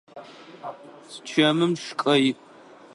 Чэмым 1.27 1.73
шкӏэ 1.83 2.15
иӏ. 2.27 2.31